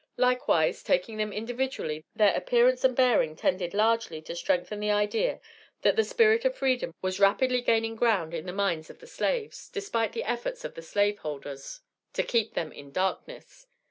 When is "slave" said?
10.81-11.19